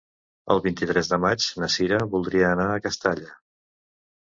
[0.53, 3.39] El vint-i-tres de maig na Cira voldria anar a Castalla.